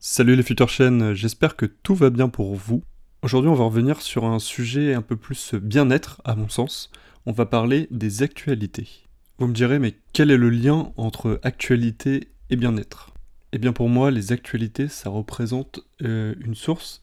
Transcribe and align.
Salut 0.00 0.36
les 0.36 0.44
futures 0.44 0.68
chaînes, 0.68 1.12
j'espère 1.12 1.56
que 1.56 1.66
tout 1.66 1.96
va 1.96 2.10
bien 2.10 2.28
pour 2.28 2.54
vous. 2.54 2.84
Aujourd'hui 3.22 3.50
on 3.50 3.56
va 3.56 3.64
revenir 3.64 4.00
sur 4.00 4.26
un 4.26 4.38
sujet 4.38 4.94
un 4.94 5.02
peu 5.02 5.16
plus 5.16 5.56
bien-être 5.56 6.22
à 6.24 6.36
mon 6.36 6.48
sens. 6.48 6.92
On 7.26 7.32
va 7.32 7.46
parler 7.46 7.88
des 7.90 8.22
actualités. 8.22 8.88
Vous 9.38 9.48
me 9.48 9.52
direz 9.52 9.80
mais 9.80 9.96
quel 10.12 10.30
est 10.30 10.36
le 10.36 10.50
lien 10.50 10.92
entre 10.96 11.40
actualité 11.42 12.28
et 12.48 12.54
bien-être? 12.54 13.12
Eh 13.50 13.58
bien 13.58 13.72
pour 13.72 13.88
moi 13.88 14.12
les 14.12 14.30
actualités 14.30 14.86
ça 14.86 15.10
représente 15.10 15.80
euh, 16.02 16.36
une 16.42 16.54
source 16.54 17.02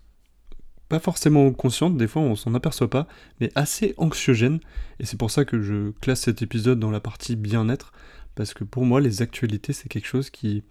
pas 0.88 1.00
forcément 1.00 1.52
consciente, 1.52 1.98
des 1.98 2.08
fois 2.08 2.22
on 2.22 2.38
s'en 2.38 2.54
aperçoit 2.54 2.90
pas, 2.90 3.08
mais 3.42 3.52
assez 3.56 3.94
anxiogène. 3.98 4.62
Et 5.00 5.06
c'est 5.06 5.18
pour 5.18 5.32
ça 5.32 5.44
que 5.44 5.62
je 5.62 5.92
classe 6.00 6.22
cet 6.22 6.42
épisode 6.44 6.80
dans 6.80 6.92
la 6.92 7.02
partie 7.02 7.36
bien-être, 7.36 7.92
parce 8.36 8.54
que 8.54 8.64
pour 8.64 8.86
moi 8.86 9.02
les 9.02 9.22
actualités 9.22 9.74
c'est 9.74 9.90
quelque 9.90 10.08
chose 10.08 10.30
qui 10.30 10.64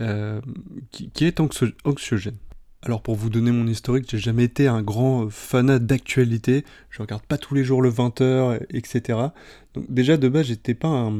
euh, 0.00 0.40
qui, 0.90 1.24
est 1.24 1.40
anxiogène. 1.40 2.36
Alors 2.82 3.02
pour 3.02 3.16
vous 3.16 3.30
donner 3.30 3.50
mon 3.50 3.66
historique, 3.66 4.08
j'ai 4.08 4.18
jamais 4.18 4.44
été 4.44 4.68
un 4.68 4.82
grand 4.82 5.28
fanat 5.28 5.80
d'actualité, 5.80 6.64
je 6.90 7.02
regarde 7.02 7.24
pas 7.24 7.36
tous 7.36 7.54
les 7.54 7.64
jours 7.64 7.82
le 7.82 7.90
20h, 7.90 8.60
etc. 8.70 9.18
Donc 9.74 9.90
déjà 9.92 10.16
de 10.16 10.28
base 10.28 10.46
j'étais 10.46 10.74
pas 10.74 11.10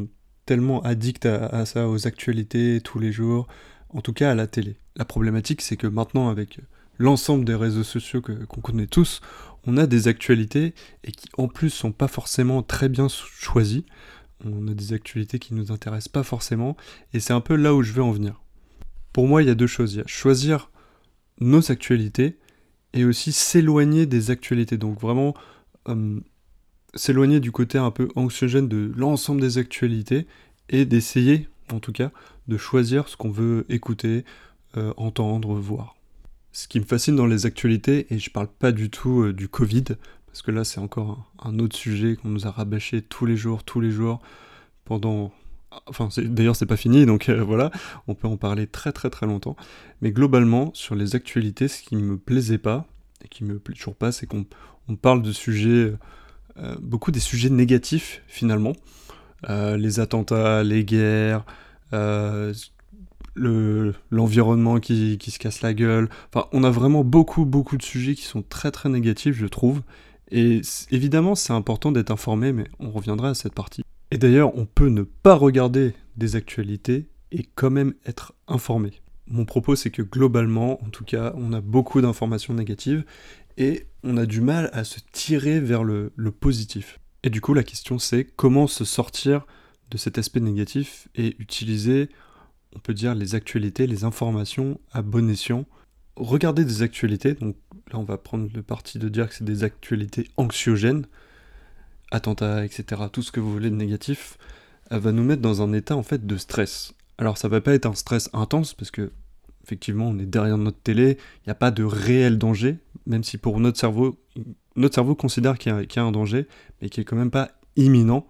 tellement 0.47 0.81
addict 0.83 1.27
à, 1.27 1.67
ça, 1.67 1.89
aux 1.89 2.07
actualités 2.07 2.81
tous 2.83 3.01
les 3.01 3.11
jours, 3.11 3.49
en 3.91 4.01
tout 4.01 4.13
cas 4.13 4.31
à 4.31 4.35
la 4.37 4.47
télé. 4.47 4.77
La 4.95 5.05
problématique 5.05 5.63
c'est 5.63 5.77
que 5.77 5.89
maintenant 5.89 6.29
avec 6.29 6.61
l'ensemble 6.99 7.45
des 7.45 7.57
réseaux 7.57 7.85
sociaux 7.85 8.23
qu'on 8.23 8.61
connaît 8.61 8.87
tous, 8.87 9.21
on 9.67 9.77
a 9.77 9.89
des 9.89 10.07
actualités 10.07 10.75
et 11.03 11.11
qui 11.11 11.29
en 11.37 11.49
plus 11.49 11.71
sont 11.71 11.93
pas 11.93 12.09
forcément 12.09 12.63
très 12.63 12.89
bien 12.89 13.09
choisies. 13.09 13.85
On 14.45 14.69
a 14.69 14.75
des 14.75 14.93
actualités 14.93 15.41
qui 15.41 15.55
nous 15.55 15.73
intéressent 15.73 16.13
pas 16.13 16.23
forcément, 16.23 16.77
et 17.13 17.19
c'est 17.19 17.33
un 17.33 17.41
peu 17.41 17.57
là 17.57 17.75
où 17.75 17.83
je 17.83 17.93
veux 17.93 18.05
en 18.05 18.13
venir. 18.13 18.41
Pour 19.19 19.27
moi, 19.27 19.43
il 19.43 19.49
y 19.49 19.51
a 19.51 19.57
deux 19.57 19.67
choses. 19.67 19.95
Il 19.95 19.99
y 19.99 20.01
a 20.01 20.07
choisir 20.07 20.71
nos 21.41 21.73
actualités 21.73 22.37
et 22.93 23.05
aussi 23.05 23.33
s'éloigner 23.33 24.07
des 24.07 24.31
actualités. 24.31 24.77
Donc 24.77 25.01
vraiment 25.01 25.35
euh, 25.89 26.21
s'éloigner 26.95 27.41
du 27.41 27.51
côté 27.51 27.79
un 27.79 27.91
peu 27.91 28.11
anxiogène 28.15 28.69
de 28.69 28.93
l'ensemble 28.95 29.41
des 29.41 29.59
actualités 29.59 30.29
et 30.69 30.85
d'essayer, 30.85 31.49
en 31.73 31.81
tout 31.81 31.91
cas, 31.91 32.13
de 32.47 32.57
choisir 32.57 33.09
ce 33.09 33.17
qu'on 33.17 33.33
veut 33.33 33.67
écouter, 33.69 34.25
euh, 34.77 34.95
entendre, 34.97 35.53
voir. 35.55 35.97
Ce 36.53 36.69
qui 36.69 36.79
me 36.79 36.85
fascine 36.85 37.17
dans 37.17 37.27
les 37.27 37.45
actualités, 37.45 38.07
et 38.11 38.21
je 38.21 38.31
parle 38.31 38.47
pas 38.47 38.71
du 38.71 38.89
tout 38.89 39.23
euh, 39.23 39.33
du 39.33 39.49
Covid, 39.49 39.97
parce 40.27 40.43
que 40.43 40.53
là 40.53 40.63
c'est 40.63 40.79
encore 40.79 41.29
un 41.43 41.59
autre 41.59 41.75
sujet 41.75 42.15
qu'on 42.15 42.29
nous 42.29 42.47
a 42.47 42.53
rabâché 42.53 43.03
tous 43.03 43.27
les 43.27 43.37
jours, 43.37 43.65
tous 43.65 43.81
les 43.81 43.91
jours, 43.91 44.21
pendant 44.85 45.33
Enfin, 45.87 46.09
d'ailleurs, 46.17 46.57
c'est 46.57 46.67
pas 46.67 46.77
fini, 46.77 47.05
donc 47.05 47.29
euh, 47.29 47.43
voilà, 47.43 47.71
on 48.07 48.15
peut 48.15 48.29
en 48.29 48.37
parler 48.39 48.67
très 48.67 48.93
très 48.93 49.11
très 49.11 49.27
longtemps. 49.27 49.57
Mais 50.01 50.13
globalement, 50.13 50.71
sur 50.75 50.95
les 50.95 51.15
actualités, 51.15 51.69
ce 51.69 51.83
qui 51.83 51.97
me 51.97 52.17
plaisait 52.17 52.59
pas, 52.59 52.87
et 53.25 53.29
qui 53.29 53.45
me 53.45 53.59
plaît 53.59 53.75
toujours 53.75 53.95
pas, 53.95 54.11
c'est 54.13 54.27
qu'on 54.27 54.47
parle 55.01 55.23
de 55.23 55.33
sujets, 55.33 55.93
euh, 56.59 56.77
beaucoup 56.81 57.11
des 57.11 57.21
sujets 57.21 57.51
négatifs 57.51 58.23
finalement. 58.29 58.73
Euh, 59.51 59.77
les 59.77 60.01
attentats, 60.01 60.65
les 60.65 60.85
guerres, 60.85 61.45
l'environnement 64.11 64.81
qui, 64.81 65.19
qui, 65.19 65.31
se 65.31 65.39
casse 65.39 65.61
la 65.61 65.75
gueule. 65.75 66.09
Enfin, 66.33 66.49
on 66.53 66.65
a 66.65 66.71
vraiment 66.71 67.05
beaucoup 67.05 67.45
beaucoup 67.45 67.77
de 67.77 67.83
sujets 67.83 68.15
qui 68.15 68.25
sont 68.25 68.43
très 68.43 68.71
très 68.71 68.89
négatifs, 68.89 69.37
je 69.37 69.47
trouve. 69.47 69.83
Et 70.31 70.61
évidemment, 70.91 71.35
c'est 71.35 71.53
important 71.53 71.93
d'être 71.93 72.11
informé, 72.11 72.53
mais 72.53 72.65
on 72.81 72.91
reviendra 72.91 73.31
à 73.31 73.35
cette 73.35 73.55
partie. 73.55 73.85
Et 74.11 74.19
d'ailleurs, 74.19 74.57
on 74.57 74.65
peut 74.65 74.89
ne 74.89 75.03
pas 75.03 75.35
regarder 75.35 75.95
des 76.17 76.37
actualités 76.37 77.09
et 77.31 77.47
quand 77.55 77.71
même 77.71 77.95
être 78.07 78.35
informé. 78.47 79.03
Mon 79.27 79.45
propos, 79.45 79.77
c'est 79.77 79.91
que 79.91 80.03
globalement, 80.03 80.83
en 80.83 80.89
tout 80.89 81.05
cas, 81.05 81.35
on 81.37 81.53
a 81.53 81.61
beaucoup 81.61 82.01
d'informations 82.01 82.55
négatives 82.55 83.05
et 83.59 83.87
on 84.03 84.17
a 84.17 84.25
du 84.25 84.41
mal 84.41 84.71
à 84.73 84.85
se 84.85 85.01
tirer 85.13 85.61
vers 85.61 85.85
le, 85.85 86.11
positif. 86.41 86.99
Et 87.23 87.31
du 87.31 87.43
coup, 87.43 87.53
la 87.53 87.63
question, 87.63 87.99
c'est 87.99 88.25
comment 88.25 88.67
se 88.67 88.85
sortir 88.85 89.47
de 89.91 89.99
cet 89.99 90.17
aspect 90.17 90.41
négatif 90.41 91.09
et 91.15 91.37
utiliser, 91.39 92.09
on 92.75 92.79
peut 92.79 92.95
dire, 92.95 93.15
les 93.15 93.35
actualités, 93.35 93.87
les 93.87 94.05
informations 94.05 94.81
à 94.93 95.03
bon 95.03 95.29
escient. 95.29 95.67
Regarder 96.17 96.65
des 96.65 96.83
actualités, 96.83 97.35
donc 97.35 97.57
là, 97.93 97.99
on 97.99 98.05
va 98.05 98.17
prendre 98.17 98.49
le 98.55 98.63
parti 98.63 98.99
de 98.99 99.09
dire 99.11 99.29
que 99.29 99.35
c'est 99.35 99.45
des 99.45 99.65
actualités 99.65 100.29
anxiogènes 100.39 101.07
attentats, 102.11 102.65
etc., 102.65 103.03
tout 103.13 103.23
ce 103.23 103.33
que 103.33 103.41
vous 103.41 103.53
voulez 103.53 103.71
de 103.71 103.75
négatif, 103.77 104.39
elle 104.91 105.01
va 105.01 105.13
nous 105.13 105.25
mettre 105.25 105.43
dans 105.43 105.63
un 105.63 105.73
état 105.73 105.97
en 105.97 106.03
fait 106.03 106.27
de 106.27 106.37
stress. 106.37 106.95
Alors 107.19 107.37
ça 107.37 107.49
va 107.49 107.61
pas 107.61 107.75
être 107.75 107.87
un 107.87 107.95
stress 107.95 108.31
intense 108.33 108.75
parce 108.75 108.91
que 108.91 109.13
effectivement 109.65 110.09
on 110.09 110.19
est 110.19 110.27
derrière 110.27 110.59
notre 110.59 110.81
télé, 110.81 111.19
il 111.39 111.49
n'y 111.49 111.51
a 111.51 111.57
pas 111.57 111.71
de 111.71 111.85
réel 111.85 112.39
danger, 112.39 112.79
même 113.07 113.25
si 113.25 113.39
pour 113.39 113.61
notre 113.61 113.79
cerveau, 113.79 114.19
notre 114.77 114.95
cerveau 114.95 115.15
considère 115.15 115.59
qu'il 115.59 115.73
y, 115.73 115.99
a 115.99 116.03
un 116.03 116.13
danger, 116.13 116.47
mais 116.81 116.89
qui 116.89 117.01
est 117.01 117.05
quand 117.05 117.17
même 117.17 117.31
pas 117.31 117.51
imminent. 117.77 118.27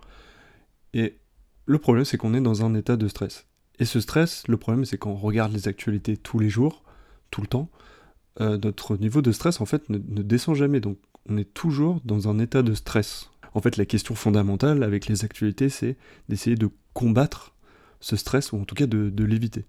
Et 0.94 1.18
le 1.66 1.78
problème 1.78 2.04
c'est 2.04 2.16
qu'on 2.16 2.34
est 2.34 2.40
dans 2.40 2.64
un 2.64 2.74
état 2.74 2.96
de 2.96 3.08
stress. 3.08 3.46
Et 3.78 3.84
ce 3.84 4.00
stress, 4.00 4.42
le 4.48 4.56
problème 4.56 4.84
c'est 4.84 4.98
qu'on 4.98 5.14
regarde 5.14 5.52
les 5.52 5.68
actualités 5.68 6.16
tous 6.16 6.38
les 6.38 6.48
jours, 6.48 6.82
tout 7.30 7.42
le 7.42 7.46
temps, 7.46 7.70
euh, 8.40 8.58
notre 8.62 8.96
niveau 8.96 9.22
de 9.22 9.32
stress 9.32 9.60
en 9.60 9.66
fait 9.66 9.88
ne 9.90 9.98
descend 10.22 10.56
jamais. 10.56 10.80
Donc 10.80 10.98
on 11.28 11.36
est 11.36 11.52
toujours 11.52 12.00
dans 12.04 12.28
un 12.28 12.38
état 12.38 12.62
de 12.62 12.74
stress. 12.74 13.30
En 13.58 13.60
fait, 13.60 13.76
la 13.76 13.86
question 13.86 14.14
fondamentale 14.14 14.84
avec 14.84 15.08
les 15.08 15.24
actualités, 15.24 15.68
c'est 15.68 15.96
d'essayer 16.28 16.54
de 16.54 16.70
combattre 16.92 17.56
ce 17.98 18.14
stress, 18.14 18.52
ou 18.52 18.60
en 18.60 18.64
tout 18.64 18.76
cas 18.76 18.86
de, 18.86 19.24
l'éviter. 19.24 19.64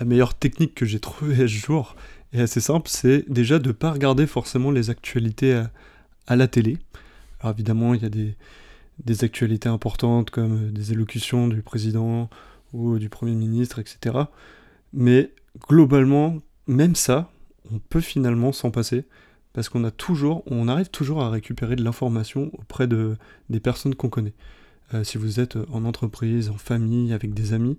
La 0.00 0.06
meilleure 0.06 0.32
technique 0.32 0.74
que 0.74 0.86
j'ai 0.86 1.00
trouvée 1.00 1.44
à 1.44 1.46
ce 1.46 1.52
jour 1.52 1.96
est 2.32 2.40
assez 2.40 2.62
simple, 2.62 2.88
c'est 2.88 3.30
déjà 3.30 3.58
de 3.58 3.68
ne 3.68 3.72
pas 3.72 3.92
regarder 3.92 4.26
forcément 4.26 4.70
les 4.70 4.88
actualités 4.88 5.62
à, 6.26 6.36
la 6.36 6.48
télé. 6.48 6.78
Alors 7.40 7.54
évidemment, 7.54 7.92
il 7.92 8.02
y 8.02 8.06
a 8.06 8.08
des, 8.08 8.38
des, 9.04 9.22
actualités 9.22 9.68
importantes 9.68 10.30
comme 10.30 10.72
des 10.72 10.92
élocutions 10.92 11.46
du 11.46 11.60
président 11.60 12.30
ou 12.72 12.98
du 12.98 13.10
Premier 13.10 13.34
ministre, 13.34 13.80
etc. 13.80 14.16
Mais 14.94 15.30
globalement, 15.68 16.38
même 16.66 16.94
ça, 16.94 17.30
on 17.70 17.80
peut 17.80 18.00
finalement 18.00 18.52
s'en 18.52 18.70
passer 18.70 19.04
parce 19.56 19.70
qu'on 19.70 19.84
a 19.84 19.90
toujours, 19.90 20.42
on 20.44 20.68
arrive 20.68 20.90
toujours 20.90 21.22
à 21.22 21.30
récupérer 21.30 21.76
de 21.76 21.82
l'information 21.82 22.50
auprès 22.52 22.86
de, 22.86 23.16
des 23.48 23.58
personnes 23.58 23.94
qu'on 23.94 24.10
connaît. 24.10 24.34
Euh, 24.92 25.02
si 25.02 25.16
vous 25.16 25.40
êtes 25.40 25.56
en 25.72 25.86
entreprise, 25.86 26.50
en 26.50 26.58
famille, 26.58 27.14
avec 27.14 27.32
des 27.32 27.54
amis, 27.54 27.78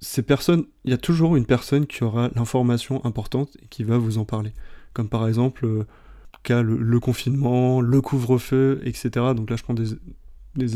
ces 0.00 0.20
personnes, 0.20 0.66
il 0.84 0.90
y 0.90 0.92
a 0.94 0.98
toujours 0.98 1.34
une 1.34 1.46
personne 1.46 1.86
qui 1.86 2.04
aura 2.04 2.28
l'information 2.34 3.02
importante 3.06 3.56
et 3.62 3.68
qui 3.68 3.84
va 3.84 3.96
vous 3.96 4.18
en 4.18 4.26
parler. 4.26 4.52
Comme 4.92 5.08
par 5.08 5.26
exemple, 5.26 5.64
euh, 5.64 5.86
le, 6.62 7.00
confinement, 7.00 7.80
le 7.80 8.02
couvre-feu, 8.02 8.82
etc. 8.84 9.08
Donc 9.34 9.48
là, 9.48 9.56
je 9.56 9.62
prends 9.62 9.72
des, 9.72 9.96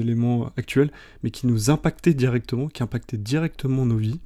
éléments 0.01 0.51
actuels, 0.57 0.91
mais 1.23 1.31
qui 1.31 1.47
nous 1.47 1.69
impactaient 1.69 2.15
directement, 2.15 2.69
qui 2.69 2.83
impactaient 2.83 3.19
directement 3.19 3.85
nos 3.85 3.99
vies. 3.99 4.21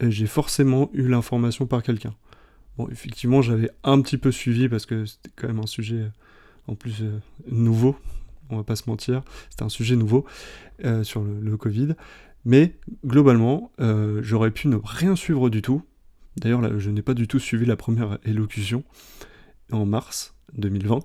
J'ai 0.00 0.26
forcément 0.26 0.90
eu 0.92 1.06
l'information 1.06 1.66
par 1.66 1.84
quelqu'un. 1.84 2.14
Bon, 2.78 2.88
effectivement, 2.92 3.42
j'avais 3.42 3.70
un 3.82 4.00
petit 4.00 4.18
peu 4.18 4.30
suivi 4.30 4.68
parce 4.68 4.86
que 4.86 5.04
c'était 5.04 5.30
quand 5.34 5.48
même 5.48 5.58
un 5.58 5.66
sujet 5.66 5.96
euh, 5.96 6.08
en 6.68 6.76
plus 6.76 7.02
euh, 7.02 7.18
nouveau, 7.50 7.96
on 8.50 8.56
va 8.56 8.62
pas 8.62 8.76
se 8.76 8.88
mentir, 8.88 9.22
c'était 9.50 9.64
un 9.64 9.68
sujet 9.68 9.96
nouveau 9.96 10.24
euh, 10.84 11.02
sur 11.02 11.24
le, 11.24 11.56
Covid. 11.56 11.96
Mais 12.44 12.76
globalement, 13.04 13.72
j'aurais 14.22 14.52
pu 14.52 14.68
ne 14.68 14.76
rien 14.82 15.16
suivre 15.16 15.50
du 15.50 15.60
tout. 15.60 15.82
D'ailleurs, 16.36 16.78
je 16.78 16.88
n'ai 16.88 17.02
pas 17.02 17.12
du 17.12 17.26
tout 17.26 17.40
suivi 17.40 17.66
la 17.66 17.76
première 17.76 18.18
élocution 18.24 18.84
en 19.72 19.84
mars 19.84 20.34
2020. 20.56 21.00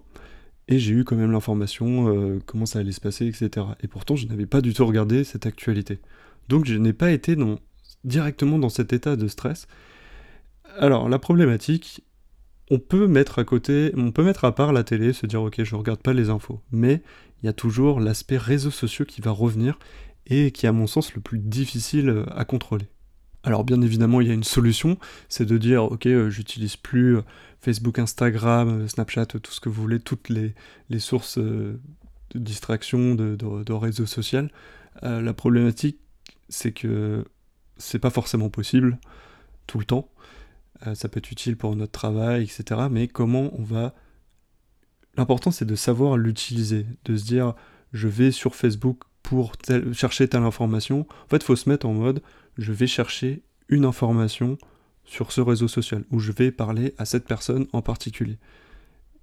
Et 0.69 0.79
j'ai 0.79 0.93
eu 0.93 1.03
quand 1.03 1.17
même 1.17 1.31
l'information, 1.31 2.39
comment 2.45 2.65
ça 2.65 2.79
allait 2.79 2.93
se 2.93 3.01
passer, 3.01 3.25
etc. 3.25 3.65
Et 3.81 3.87
pourtant, 3.87 4.15
je 4.15 4.27
n'avais 4.27 4.45
pas 4.45 4.61
du 4.61 4.73
tout 4.73 4.85
regardé 4.85 5.25
cette 5.25 5.45
actualité. 5.45 5.99
Donc, 6.47 6.65
je 6.65 6.75
n'ai 6.75 6.93
pas 6.93 7.11
été 7.11 7.35
directement 8.05 8.59
dans 8.59 8.69
cet 8.69 8.93
état 8.93 9.17
de 9.17 9.27
stress. 9.27 9.67
Alors, 10.77 11.07
la 11.07 11.19
problématique, 11.19 12.03
on 12.71 12.79
peut 12.79 13.07
mettre 13.07 13.39
à 13.39 13.43
côté, 13.43 13.91
on 13.95 14.11
peut 14.11 14.23
mettre 14.23 14.45
à 14.45 14.55
part 14.55 14.73
la 14.73 14.83
télé, 14.83 15.13
se 15.13 15.25
dire 15.25 15.41
ok, 15.41 15.63
je 15.63 15.75
regarde 15.75 16.01
pas 16.01 16.13
les 16.13 16.29
infos, 16.29 16.61
mais 16.71 17.03
il 17.41 17.45
y 17.45 17.49
a 17.49 17.53
toujours 17.53 17.99
l'aspect 17.99 18.37
réseaux 18.37 18.71
sociaux 18.71 19.05
qui 19.05 19.21
va 19.21 19.31
revenir 19.31 19.77
et 20.25 20.51
qui 20.51 20.65
est 20.65 20.69
à 20.69 20.73
mon 20.73 20.87
sens 20.87 21.13
le 21.13 21.21
plus 21.21 21.39
difficile 21.39 22.09
euh, 22.09 22.25
à 22.35 22.45
contrôler. 22.45 22.87
Alors 23.43 23.65
bien 23.65 23.81
évidemment, 23.81 24.21
il 24.21 24.27
y 24.27 24.31
a 24.31 24.33
une 24.33 24.45
solution, 24.45 24.97
c'est 25.27 25.45
de 25.45 25.57
dire 25.57 25.83
ok, 25.83 26.05
euh, 26.07 26.29
j'utilise 26.29 26.77
plus 26.77 27.17
euh, 27.17 27.21
Facebook, 27.59 27.99
Instagram, 27.99 28.87
Snapchat, 28.87 29.25
tout 29.25 29.51
ce 29.51 29.59
que 29.59 29.69
vous 29.69 29.81
voulez, 29.81 29.99
toutes 29.99 30.29
les, 30.29 30.53
sources 30.99 31.37
de 31.37 31.79
distraction 32.33 33.15
de, 33.15 33.35
de, 33.35 33.73
réseaux 33.73 34.05
sociaux. 34.05 34.47
la 35.01 35.33
problématique, 35.33 35.99
c'est 36.49 36.71
que 36.71 37.23
c'est 37.77 37.99
pas 37.99 38.09
forcément 38.09 38.49
possible 38.49 38.97
tout 39.67 39.79
le 39.79 39.85
temps. 39.85 40.09
Euh, 40.87 40.95
ça 40.95 41.09
peut 41.09 41.19
être 41.19 41.31
utile 41.31 41.57
pour 41.57 41.75
notre 41.75 41.91
travail, 41.91 42.43
etc. 42.43 42.81
Mais 42.91 43.07
comment 43.07 43.51
on 43.57 43.63
va... 43.63 43.93
L'important 45.15 45.51
c'est 45.51 45.65
de 45.65 45.75
savoir 45.75 46.17
l'utiliser, 46.17 46.85
de 47.05 47.15
se 47.15 47.25
dire 47.25 47.53
je 47.91 48.07
vais 48.07 48.31
sur 48.31 48.55
Facebook 48.55 49.03
pour 49.21 49.53
chercher 49.93 50.27
telle 50.27 50.43
information. 50.43 51.07
En 51.25 51.27
fait, 51.29 51.37
il 51.37 51.43
faut 51.43 51.55
se 51.55 51.69
mettre 51.69 51.85
en 51.85 51.93
mode 51.93 52.21
je 52.57 52.71
vais 52.71 52.87
chercher 52.87 53.43
une 53.69 53.85
information 53.85 54.57
sur 55.05 55.31
ce 55.31 55.41
réseau 55.41 55.67
social, 55.67 56.03
où 56.11 56.19
je 56.19 56.31
vais 56.31 56.51
parler 56.51 56.93
à 56.97 57.05
cette 57.05 57.25
personne 57.25 57.67
en 57.73 57.81
particulier. 57.81 58.37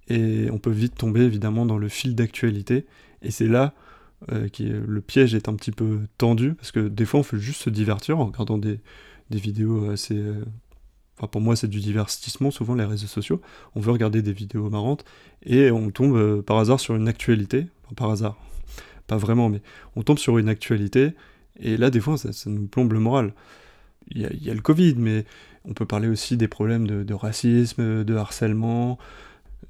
Et 0.07 0.49
on 0.51 0.57
peut 0.57 0.71
vite 0.71 0.95
tomber 0.95 1.21
évidemment 1.21 1.65
dans 1.65 1.77
le 1.77 1.89
fil 1.89 2.15
d'actualité, 2.15 2.85
et 3.21 3.31
c'est 3.31 3.47
là 3.47 3.73
euh, 4.31 4.49
que 4.49 4.63
le 4.63 5.01
piège 5.01 5.33
est 5.33 5.47
un 5.49 5.55
petit 5.55 5.71
peu 5.71 6.01
tendu, 6.17 6.53
parce 6.53 6.71
que 6.71 6.87
des 6.87 7.05
fois 7.05 7.21
on 7.21 7.23
fait 7.23 7.39
juste 7.39 7.63
se 7.63 7.69
divertir 7.69 8.19
en 8.19 8.25
regardant 8.25 8.57
des, 8.57 8.79
vidéos 9.29 9.89
assez... 9.89 10.17
Euh, 10.17 10.43
pour 11.27 11.41
moi 11.41 11.55
c'est 11.55 11.67
du 11.67 11.79
divertissement, 11.79 12.51
souvent 12.51 12.75
les 12.75 12.85
réseaux 12.85 13.07
sociaux, 13.07 13.41
on 13.75 13.79
veut 13.79 13.91
regarder 13.91 14.21
des 14.21 14.33
vidéos 14.33 14.69
marrantes, 14.69 15.05
et 15.43 15.71
on 15.71 15.91
tombe 15.91 16.15
euh, 16.15 16.41
par 16.41 16.57
hasard 16.57 16.79
sur 16.79 16.95
une 16.95 17.07
actualité, 17.07 17.67
enfin, 17.85 17.95
par 17.95 18.09
hasard, 18.11 18.37
pas 19.07 19.17
vraiment, 19.17 19.49
mais 19.49 19.61
on 19.95 20.03
tombe 20.03 20.19
sur 20.19 20.37
une 20.37 20.49
actualité, 20.49 21.11
et 21.59 21.77
là 21.77 21.89
des 21.89 21.99
fois 21.99 22.17
ça, 22.17 22.29
nous 22.47 22.67
plombe 22.67 22.93
le 22.93 22.99
moral. 22.99 23.33
Il 24.09 24.21
y, 24.21 24.49
a, 24.49 24.53
le 24.53 24.61
Covid, 24.61 24.95
mais 24.97 25.25
on 25.63 25.73
peut 25.73 25.85
parler 25.85 26.07
aussi 26.07 26.35
des 26.35 26.47
problèmes 26.47 26.87
de, 26.87 27.13
racisme, 27.13 28.03
de 28.03 28.15
harcèlement, 28.15 28.97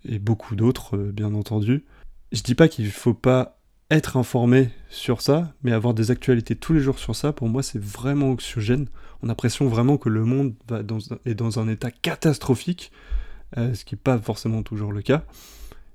et 0.05 0.19
beaucoup 0.19 0.55
d'autres, 0.55 0.97
bien 0.97 1.33
entendu. 1.35 1.83
Je 2.31 2.41
dis 2.41 2.55
pas 2.55 2.67
qu'il 2.67 2.89
faut 2.89 3.13
pas 3.13 3.59
être 3.91 4.15
informé 4.15 4.69
sur 4.89 5.21
ça, 5.21 5.53
mais 5.63 5.73
avoir 5.73 5.93
des 5.93 6.11
actualités 6.11 6.55
tous 6.55 6.73
les 6.73 6.79
jours 6.79 6.97
sur 6.97 7.15
ça, 7.15 7.33
pour 7.33 7.49
moi, 7.49 7.61
c'est 7.61 7.81
vraiment 7.81 8.31
oxygène. 8.31 8.87
On 9.21 9.27
a 9.27 9.29
l'impression 9.29 9.67
vraiment 9.67 9.97
que 9.97 10.09
le 10.09 10.25
monde 10.25 10.53
est 11.25 11.35
dans 11.35 11.59
un 11.59 11.67
état 11.67 11.91
catastrophique, 11.91 12.91
euh, 13.57 13.73
ce 13.73 13.85
qui 13.85 13.95
n'est 13.95 14.01
pas 14.01 14.17
forcément 14.17 14.63
toujours 14.63 14.91
le 14.91 15.01
cas. 15.01 15.23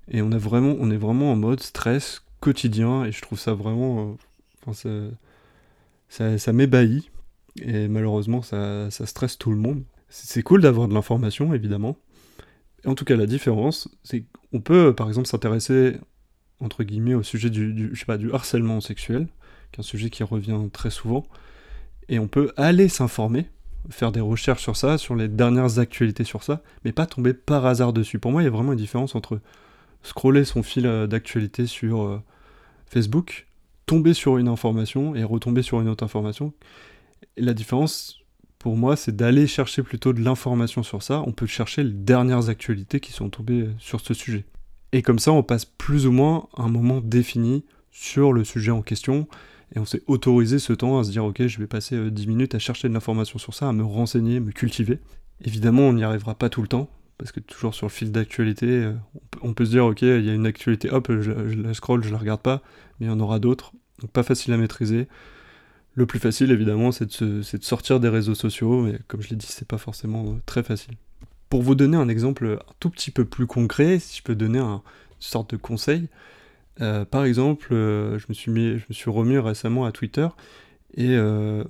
Et 0.08 0.22
on, 0.22 0.30
a 0.32 0.38
vraiment, 0.38 0.76
on 0.78 0.90
est 0.90 0.96
vraiment 0.96 1.32
en 1.32 1.36
mode 1.36 1.60
stress 1.60 2.22
quotidien, 2.40 3.04
et 3.04 3.12
je 3.12 3.20
trouve 3.22 3.38
ça 3.38 3.54
vraiment. 3.54 4.16
Euh, 4.86 5.10
ça, 6.08 6.38
ça, 6.38 6.52
m'ébahit, 6.52 7.10
et 7.60 7.88
malheureusement, 7.88 8.42
ça, 8.42 8.90
stresse 8.90 9.38
tout 9.38 9.50
le 9.50 9.56
monde. 9.56 9.82
C'est 10.08 10.42
cool 10.42 10.62
d'avoir 10.62 10.86
de 10.86 10.94
l'information, 10.94 11.52
évidemment. 11.52 11.96
En 12.84 12.94
tout 12.94 13.04
cas, 13.04 13.16
la 13.16 13.26
différence, 13.26 13.88
c'est 14.04 14.24
qu'on 14.52 14.60
peut, 14.60 14.94
par 14.94 15.08
exemple, 15.08 15.26
s'intéresser 15.26 15.96
entre 16.60 16.84
guillemets, 16.84 17.14
au 17.14 17.22
sujet 17.22 17.50
du 17.50 17.92
harcèlement 18.32 18.80
sexuel, 18.80 19.26
qui 19.72 19.78
est 19.78 19.80
un 19.80 19.82
sujet 19.82 20.10
qui 20.10 20.22
revient 20.22 20.60
très 20.72 20.90
souvent. 20.90 21.26
Et 22.08 22.18
on 22.18 22.28
peut 22.28 22.52
aller 22.56 22.88
s'informer, 22.88 23.48
faire 23.90 24.12
des 24.12 24.20
recherches 24.20 24.62
sur 24.62 24.76
ça, 24.76 24.98
sur 24.98 25.14
les 25.14 25.28
dernières 25.28 25.78
actualités 25.78 26.24
sur 26.24 26.42
ça, 26.42 26.62
mais 26.84 26.92
pas 26.92 27.06
tomber 27.06 27.34
par 27.34 27.66
hasard 27.66 27.92
dessus. 27.92 28.18
Pour 28.18 28.32
moi, 28.32 28.42
il 28.42 28.44
y 28.44 28.48
a 28.48 28.52
vraiment 28.52 28.72
une 28.72 28.78
différence 28.78 29.14
entre 29.14 29.40
scroller 30.02 30.44
son 30.44 30.62
fil 30.62 30.86
euh, 30.86 31.06
d'actualité 31.06 31.66
sur 31.66 32.02
euh, 32.02 32.22
Facebook, 32.86 33.46
tomber 33.86 34.14
sur 34.14 34.38
une 34.38 34.48
information 34.48 35.14
et 35.14 35.24
retomber 35.24 35.62
sur 35.62 35.80
une 35.80 35.88
autre 35.88 36.04
information. 36.04 36.52
La 37.36 37.54
différence, 37.54 38.20
pour 38.58 38.76
moi, 38.76 38.96
c'est 38.96 39.14
d'aller 39.14 39.46
chercher 39.46 39.82
plutôt 39.82 40.12
de 40.12 40.20
l'information 40.20 40.82
sur 40.82 41.02
ça. 41.02 41.22
On 41.26 41.32
peut 41.32 41.46
chercher 41.46 41.82
les 41.82 41.92
dernières 41.92 42.48
actualités 42.48 43.00
qui 43.00 43.12
sont 43.12 43.30
tombées 43.30 43.62
euh, 43.62 43.74
sur 43.78 44.00
ce 44.00 44.14
sujet. 44.14 44.44
Et 44.92 45.02
comme 45.02 45.18
ça, 45.18 45.32
on 45.32 45.42
passe 45.42 45.64
plus 45.64 46.06
ou 46.06 46.12
moins 46.12 46.48
un 46.56 46.68
moment 46.68 47.00
défini 47.00 47.64
sur 47.90 48.32
le 48.32 48.44
sujet 48.44 48.70
en 48.70 48.82
question, 48.82 49.26
et 49.74 49.78
on 49.78 49.84
s'est 49.84 50.02
autorisé 50.06 50.58
ce 50.58 50.72
temps 50.72 50.98
à 50.98 51.04
se 51.04 51.10
dire, 51.10 51.24
ok, 51.24 51.46
je 51.46 51.58
vais 51.58 51.66
passer 51.66 52.10
10 52.10 52.22
euh, 52.22 52.28
minutes 52.28 52.54
à 52.54 52.58
chercher 52.58 52.88
de 52.88 52.94
l'information 52.94 53.38
sur 53.38 53.54
ça, 53.54 53.68
à 53.68 53.72
me 53.72 53.82
renseigner, 53.82 54.38
me 54.38 54.52
cultiver. 54.52 55.00
Évidemment, 55.44 55.82
on 55.82 55.92
n'y 55.92 56.04
arrivera 56.04 56.34
pas 56.34 56.48
tout 56.48 56.62
le 56.62 56.68
temps, 56.68 56.88
parce 57.18 57.32
que 57.32 57.40
toujours 57.40 57.74
sur 57.74 57.86
le 57.86 57.92
fil 57.92 58.12
d'actualité, 58.12 58.66
euh, 58.66 58.92
on, 59.42 59.54
peut 59.54 59.64
se 59.64 59.70
dire, 59.70 59.84
ok, 59.84 60.02
il 60.02 60.24
y 60.24 60.30
a 60.30 60.34
une 60.34 60.46
actualité, 60.46 60.90
hop, 60.90 61.10
je, 61.20 61.32
la 61.32 61.74
scroll, 61.74 62.04
je 62.04 62.10
la 62.10 62.18
regarde 62.18 62.42
pas, 62.42 62.62
mais 62.98 63.06
il 63.06 63.08
y 63.08 63.12
en 63.12 63.18
aura 63.18 63.40
d'autres, 63.40 63.72
donc 64.00 64.10
pas 64.10 64.22
facile 64.22 64.52
à 64.52 64.56
maîtriser. 64.56 65.08
Le 65.94 66.06
plus 66.06 66.18
facile, 66.18 66.52
évidemment, 66.52 66.92
c'est 66.92 67.22
de, 67.22 67.42
sortir 67.42 68.00
des 68.00 68.10
réseaux 68.10 68.34
sociaux, 68.34 68.82
mais 68.82 69.00
comme 69.08 69.22
je 69.22 69.30
l'ai 69.30 69.36
dit, 69.36 69.46
c'est 69.48 69.66
pas 69.66 69.78
forcément 69.78 70.26
euh, 70.26 70.40
très 70.46 70.62
facile. 70.62 70.94
Pour 71.48 71.62
vous 71.62 71.74
donner 71.74 71.96
un 71.96 72.08
exemple 72.08 72.58
un 72.60 72.72
tout 72.78 72.90
petit 72.90 73.10
peu 73.10 73.24
plus 73.24 73.46
concret, 73.46 73.98
si 73.98 74.18
je 74.18 74.22
peux 74.22 74.34
donner 74.34 74.58
un, 74.58 74.74
une 74.74 75.20
sorte 75.20 75.52
de 75.52 75.56
conseil, 75.56 76.08
euh, 76.80 77.04
par 77.04 77.24
exemple, 77.24 77.72
euh, 77.72 78.18
je, 78.18 78.26
me 78.28 78.78
suis 78.90 79.10
remis 79.10 79.38
récemment 79.38 79.84
à 79.84 79.92
Twitter 79.92 80.28
et 80.94 81.16
euh, 81.16 81.64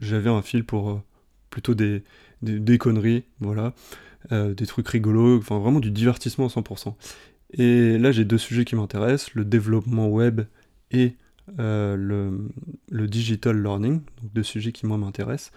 j'avais 0.00 0.30
un 0.30 0.42
fil 0.42 0.64
pour 0.64 1.02
plutôt 1.50 1.74
des, 1.74 2.02
des, 2.42 2.78
conneries, 2.78 3.24
voilà, 3.40 3.74
des 4.30 4.66
trucs 4.66 4.88
rigolos, 4.88 5.38
enfin 5.38 5.58
vraiment 5.58 5.80
du 5.80 5.90
divertissement 5.90 6.46
à 6.46 6.48
100%. 6.48 6.94
Et 7.54 7.98
là, 7.98 8.12
j'ai 8.12 8.24
deux 8.24 8.38
sujets 8.38 8.64
qui 8.64 8.74
m'intéressent, 8.76 9.34
le 9.34 9.44
développement 9.44 10.08
web 10.08 10.42
et 10.90 11.16
le, 11.58 12.48
le, 12.88 13.06
digital 13.06 13.62
learning, 13.62 14.00
donc 14.22 14.32
deux 14.32 14.42
sujets 14.42 14.72
qui 14.72 14.86
moi 14.86 14.96
m'intéressent. 14.96 15.52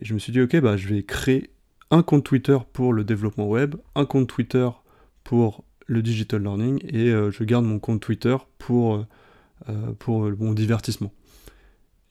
Et 0.00 0.04
je 0.04 0.12
me 0.12 0.18
suis 0.18 0.32
dit, 0.32 0.40
ok, 0.42 0.60
bah, 0.60 0.76
je 0.76 0.88
vais 0.88 1.02
créer 1.02 1.50
un 1.90 2.02
compte 2.02 2.24
Twitter 2.24 2.58
pour 2.74 2.92
le 2.92 3.02
développement 3.02 3.48
web, 3.48 3.76
un 3.94 4.04
compte 4.04 4.28
Twitter 4.28 4.68
pour 5.24 5.64
le 5.90 6.02
digital 6.02 6.40
learning, 6.42 6.80
et 6.88 7.08
euh, 7.08 7.32
je 7.32 7.42
garde 7.42 7.64
mon 7.64 7.80
compte 7.80 8.00
Twitter 8.00 8.36
pour, 8.58 8.94
euh, 8.94 9.06
euh, 9.68 9.92
pour 9.98 10.30
mon 10.38 10.52
divertissement. 10.52 11.12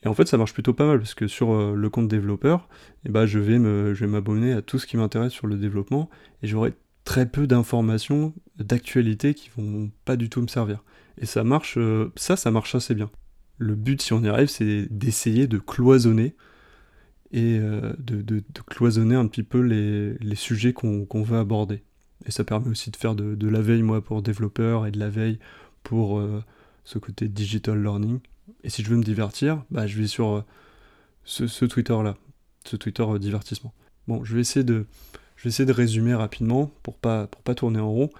Et 0.02 0.08
en 0.08 0.14
fait, 0.14 0.28
ça 0.28 0.36
marche 0.36 0.52
plutôt 0.52 0.74
pas 0.74 0.86
mal 0.86 0.98
parce 0.98 1.14
que 1.14 1.26
sur 1.26 1.74
le 1.74 1.90
compte 1.90 2.08
développeur, 2.08 2.68
eh 3.04 3.10
ben, 3.10 3.26
je 3.26 3.38
vais 3.38 3.58
m'abonner 4.06 4.52
à 4.52 4.62
tout 4.62 4.78
ce 4.78 4.86
qui 4.86 4.96
m'intéresse 4.96 5.32
sur 5.32 5.46
le 5.46 5.56
développement 5.56 6.08
et 6.42 6.46
j'aurai 6.46 6.72
très 7.04 7.26
peu 7.26 7.46
d'informations, 7.46 8.32
d'actualités 8.56 9.34
qui 9.34 9.50
vont 9.54 9.90
pas 10.06 10.16
du 10.16 10.30
tout 10.30 10.40
me 10.40 10.46
servir. 10.46 10.82
Et 11.18 11.26
ça 11.26 11.44
marche, 11.44 11.78
ça, 12.16 12.36
ça 12.36 12.50
marche 12.50 12.74
assez 12.74 12.94
bien. 12.94 13.10
Le 13.58 13.74
but, 13.74 14.00
si 14.00 14.14
on 14.14 14.22
y 14.22 14.28
arrive, 14.28 14.48
c'est 14.48 14.86
d'essayer 14.90 15.46
de 15.46 15.58
cloisonner 15.58 16.34
et 17.30 17.58
de, 17.58 18.42
cloisonner 18.68 19.16
un 19.16 19.26
petit 19.26 19.42
peu 19.42 19.60
les, 19.60 20.34
sujets 20.34 20.72
qu'on 20.72 21.22
veut 21.22 21.38
aborder. 21.38 21.82
Et 22.26 22.30
ça 22.30 22.44
permet 22.44 22.68
aussi 22.68 22.90
de 22.90 22.96
faire 22.96 23.14
de, 23.14 23.48
la 23.48 23.60
veille, 23.60 23.82
moi, 23.82 24.02
pour 24.02 24.22
développeurs, 24.22 24.86
et 24.86 24.90
de 24.90 24.98
la 24.98 25.08
veille 25.08 25.38
pour 25.82 26.18
euh, 26.18 26.42
ce 26.84 26.98
côté 26.98 27.28
digital 27.28 27.82
learning. 27.82 28.20
Et 28.62 28.70
si 28.70 28.82
je 28.82 28.90
veux 28.90 28.96
me 28.96 29.04
divertir, 29.04 29.64
bah, 29.70 29.86
je 29.86 29.98
vais 29.98 30.06
sur 30.06 30.28
euh, 30.28 30.44
ce, 31.24 31.64
Twitter-là, 31.64 32.16
ce 32.64 32.76
Twitter 32.76 33.04
divertissement. 33.18 33.72
Bon, 34.06 34.24
je 34.24 34.34
vais 34.34 34.40
essayer 34.40 34.64
de, 34.64 34.86
je 35.36 35.44
vais 35.44 35.48
essayer 35.48 35.66
de 35.66 35.72
résumer 35.72 36.14
rapidement 36.14 36.70
pour 36.82 36.98
pas, 36.98 37.26
pour 37.26 37.42
pas 37.42 37.54
tourner 37.54 37.80
en 37.80 37.90
rond. 37.90 38.10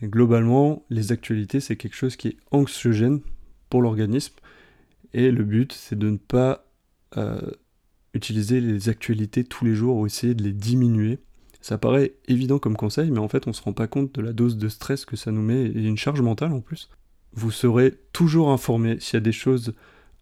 Mais 0.00 0.08
globalement, 0.08 0.84
les 0.90 1.12
actualités, 1.12 1.60
c'est 1.60 1.76
quelque 1.76 1.96
chose 1.96 2.16
qui 2.16 2.28
est 2.28 2.36
anxiogène 2.52 3.20
pour 3.68 3.82
l'organisme. 3.82 4.34
Et 5.12 5.30
le 5.30 5.44
but, 5.44 5.72
c'est 5.72 5.98
de 5.98 6.10
ne 6.10 6.16
pas 6.16 6.64
utiliser 8.14 8.60
les 8.60 8.88
actualités 8.88 9.44
tous 9.44 9.64
les 9.64 9.74
jours 9.74 9.96
ou 9.96 10.06
essayer 10.06 10.34
de 10.34 10.42
les 10.42 10.52
diminuer. 10.52 11.18
Ça 11.60 11.78
paraît 11.78 12.14
évident 12.26 12.58
comme 12.58 12.76
conseil, 12.76 13.10
mais 13.10 13.18
en 13.18 13.28
fait 13.28 13.46
on 13.46 13.52
se 13.52 13.62
rend 13.62 13.72
pas 13.72 13.86
compte 13.86 14.14
de 14.14 14.22
la 14.22 14.32
dose 14.32 14.56
de 14.56 14.68
stress 14.68 15.04
que 15.04 15.16
ça 15.16 15.30
nous 15.30 15.42
met 15.42 15.66
et 15.66 15.84
une 15.86 15.96
charge 15.96 16.20
mentale 16.20 16.52
en 16.52 16.60
plus. 16.60 16.88
Vous 17.32 17.50
serez 17.50 17.94
toujours 18.12 18.50
informé 18.50 18.98
s'il 19.00 19.14
y 19.14 19.16
a 19.18 19.20
des 19.20 19.32
choses 19.32 19.74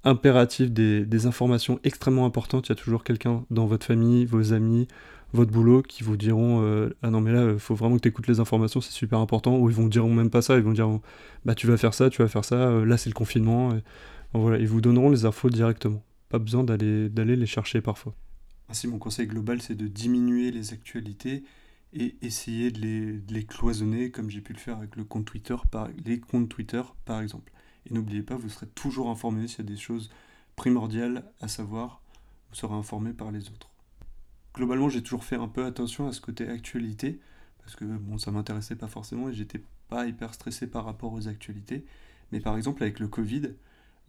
impératives, 0.04 0.72
des, 0.72 1.26
informations 1.26 1.80
extrêmement 1.84 2.26
importantes, 2.26 2.68
il 2.68 2.70
y 2.70 2.72
a 2.72 2.76
toujours 2.76 3.04
quelqu'un 3.04 3.44
dans 3.50 3.66
votre 3.66 3.86
famille, 3.86 4.24
vos 4.26 4.52
amis, 4.52 4.88
votre 5.32 5.50
boulot 5.50 5.82
qui 5.82 6.02
vous 6.04 6.16
diront 6.16 6.62
euh, 6.62 6.96
ah 7.02 7.10
non 7.10 7.20
mais 7.20 7.32
là 7.32 7.52
il 7.52 7.58
faut 7.58 7.74
vraiment 7.74 7.96
que 7.96 8.00
tu 8.00 8.08
écoutes 8.08 8.28
les 8.28 8.40
informations 8.40 8.80
c'est 8.80 8.92
super 8.92 9.18
important 9.18 9.58
ou 9.58 9.68
ils 9.68 9.76
vont 9.76 9.86
diront 9.86 10.14
même 10.14 10.30
pas 10.30 10.40
ça 10.40 10.56
ils 10.56 10.62
vont 10.62 10.72
dire 10.72 10.88
bah 11.44 11.54
tu 11.54 11.66
vas 11.66 11.76
faire 11.76 11.92
ça 11.92 12.08
tu 12.08 12.22
vas 12.22 12.28
faire 12.28 12.46
ça 12.46 12.54
euh, 12.54 12.86
là 12.86 12.96
c'est 12.96 13.10
le 13.10 13.14
confinement 13.14 13.74
voilà 14.32 14.56
ils 14.56 14.66
vous 14.66 14.80
donneront 14.80 15.10
les 15.10 15.26
infos 15.26 15.50
directement 15.50 16.02
pas 16.28 16.38
besoin 16.38 16.64
d'aller 16.64 17.36
les 17.36 17.46
chercher 17.46 17.80
parfois. 17.80 18.14
Ainsi, 18.68 18.86
mon 18.86 18.98
conseil 18.98 19.26
global, 19.26 19.62
c'est 19.62 19.74
de 19.74 19.86
diminuer 19.86 20.50
les 20.50 20.72
actualités 20.72 21.44
et 21.94 22.16
essayer 22.20 22.70
de 22.70 23.22
les, 23.32 23.44
cloisonner, 23.44 24.10
comme 24.10 24.28
j'ai 24.28 24.42
pu 24.42 24.52
le 24.52 24.58
faire 24.58 24.76
avec 24.76 24.96
le 24.96 25.04
compte 25.04 25.24
Twitter, 25.24 25.56
par, 25.70 25.88
les 26.04 26.20
comptes 26.20 26.48
Twitter, 26.48 26.82
par 27.04 27.20
exemple. 27.20 27.52
Et 27.86 27.94
n'oubliez 27.94 28.22
pas, 28.22 28.36
vous 28.36 28.50
serez 28.50 28.66
toujours 28.66 29.08
informé 29.08 29.48
s'il 29.48 29.60
y 29.60 29.62
a 29.62 29.64
des 29.64 29.76
choses 29.76 30.10
primordiales 30.56 31.24
à 31.40 31.48
savoir, 31.48 32.02
vous 32.50 32.56
serez 32.56 32.74
informé 32.74 33.12
par 33.12 33.30
les 33.30 33.48
autres. 33.48 33.70
Globalement, 34.54 34.88
j'ai 34.88 35.02
toujours 35.02 35.24
fait 35.24 35.36
un 35.36 35.48
peu 35.48 35.64
attention 35.64 36.08
à 36.08 36.12
ce 36.12 36.20
côté 36.20 36.46
actualité, 36.48 37.20
parce 37.60 37.76
que 37.76 37.84
bon, 37.84 38.18
ça 38.18 38.30
m'intéressait 38.32 38.76
pas 38.76 38.88
forcément 38.88 39.28
et 39.28 39.34
j'étais 39.34 39.62
pas 39.88 40.06
hyper 40.06 40.34
stressé 40.34 40.66
par 40.66 40.84
rapport 40.84 41.12
aux 41.12 41.28
actualités. 41.28 41.84
Mais 42.32 42.40
par 42.40 42.56
exemple, 42.56 42.82
avec 42.82 43.00
le 43.00 43.08
Covid, 43.08 43.54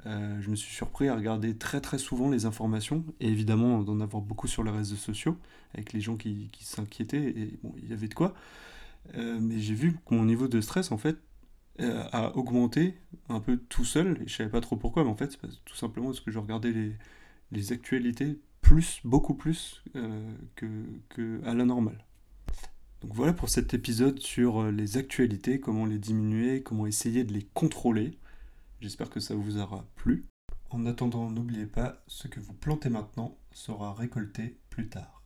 euh, 0.05 0.41
je 0.41 0.49
me 0.49 0.55
suis 0.55 0.73
surpris 0.73 1.09
à 1.09 1.15
regarder 1.15 1.55
très 1.55 1.81
très 1.81 1.97
souvent 1.97 2.29
les 2.29 2.45
informations 2.45 3.03
et 3.19 3.27
évidemment 3.27 3.83
d'en 3.83 3.99
avoir 3.99 4.21
beaucoup 4.21 4.47
sur 4.47 4.63
les 4.63 4.71
réseaux 4.71 4.95
sociaux 4.95 5.37
avec 5.73 5.91
les 5.91 5.99
gens 5.99 6.15
qui, 6.15 6.49
s'inquiétaient 6.61 7.17
et 7.17 7.59
bon 7.63 7.73
il 7.77 7.89
y 7.89 7.93
avait 7.93 8.07
de 8.07 8.13
quoi. 8.13 8.33
Euh, 9.15 9.39
mais 9.41 9.59
j'ai 9.59 9.73
vu 9.73 9.93
que 9.93 10.13
mon 10.13 10.25
niveau 10.25 10.47
de 10.47 10.61
stress 10.61 10.91
en 10.91 10.97
fait 10.97 11.17
euh, 11.81 12.03
a 12.11 12.35
augmenté 12.37 12.95
un 13.27 13.41
peu 13.41 13.57
tout 13.57 13.85
seul 13.85 14.21
et 14.21 14.27
je 14.27 14.35
savais 14.35 14.49
pas 14.49 14.61
trop 14.61 14.77
pourquoi 14.77 15.03
mais 15.03 15.09
en 15.09 15.15
fait 15.15 15.31
c'est 15.31 15.65
tout 15.65 15.75
simplement 15.75 16.07
parce 16.07 16.21
que 16.21 16.31
je 16.31 16.39
regardais 16.39 16.71
les, 17.51 17.71
actualités 17.73 18.39
plus 18.61 19.01
beaucoup 19.03 19.33
plus 19.33 19.83
que, 20.55 20.67
que 21.09 21.41
à 21.45 21.53
la 21.53 21.65
normale. 21.65 22.05
Donc 23.01 23.13
voilà 23.13 23.33
pour 23.33 23.49
cet 23.49 23.73
épisode 23.73 24.19
sur 24.19 24.71
les 24.71 24.97
actualités 24.97 25.59
comment 25.59 25.85
les 25.85 25.97
diminuer 25.97 26.63
comment 26.63 26.85
essayer 26.85 27.23
de 27.25 27.33
les 27.33 27.43
contrôler 27.53 28.17
J'espère 28.81 29.09
que 29.09 29.19
ça 29.19 29.35
vous 29.35 29.57
aura 29.57 29.85
plu. 29.95 30.27
En 30.69 30.85
attendant, 30.85 31.29
n'oubliez 31.29 31.65
pas, 31.65 32.01
ce 32.07 32.27
que 32.27 32.39
vous 32.39 32.53
plantez 32.53 32.89
maintenant 32.89 33.37
sera 33.51 33.93
récolté 33.93 34.59
plus 34.69 34.87
tard. 34.87 35.18